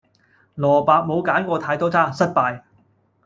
[0.55, 2.63] 蘿蔔冇揀過太多渣，失敗